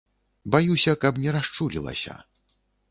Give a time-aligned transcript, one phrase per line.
[0.55, 2.21] Баюся, каб не расчулілася.